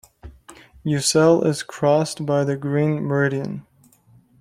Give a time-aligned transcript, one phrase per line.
[0.83, 3.67] Ussel is crossed by the Green Meridian.